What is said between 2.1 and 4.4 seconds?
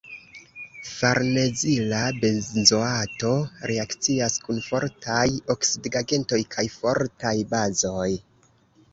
benzoato reakcias